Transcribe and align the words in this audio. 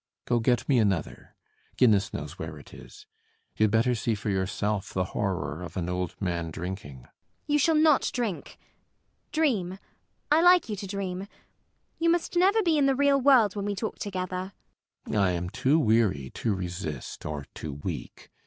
Go 0.25 0.39
get 0.39 0.67
me 0.67 0.79
another: 0.79 1.35
Guinness 1.77 2.11
knows 2.11 2.39
where 2.39 2.57
it 2.57 2.73
is. 2.73 3.05
You 3.55 3.65
had 3.65 3.69
better 3.71 3.93
see 3.93 4.15
for 4.15 4.31
yourself 4.31 4.91
the 4.91 5.03
horror 5.13 5.61
of 5.61 5.77
an 5.77 5.89
old 5.89 6.19
man 6.19 6.49
drinking. 6.49 7.01
ELLIE. 7.01 7.07
You 7.45 7.59
shall 7.59 7.75
not 7.75 8.09
drink. 8.11 8.57
Dream. 9.31 9.77
I 10.31 10.41
like 10.41 10.69
you 10.69 10.75
to 10.75 10.87
dream. 10.87 11.27
You 11.99 12.09
must 12.09 12.35
never 12.35 12.63
be 12.63 12.79
in 12.79 12.87
the 12.87 12.95
real 12.95 13.21
world 13.21 13.55
when 13.55 13.65
we 13.65 13.75
talk 13.75 13.99
together. 13.99 14.53
CAPTAIN 15.05 15.13
SHOTOVER. 15.13 15.17
I 15.23 15.29
am 15.33 15.51
too 15.51 15.77
weary 15.77 16.31
to 16.33 16.55
resist, 16.55 17.23
or 17.23 17.45
too 17.53 17.73
weak. 17.73 18.31